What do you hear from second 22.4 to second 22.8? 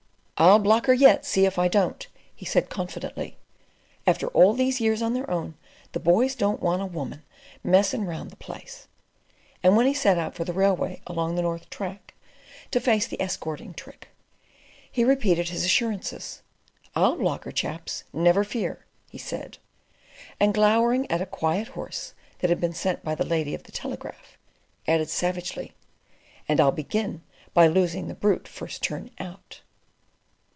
had been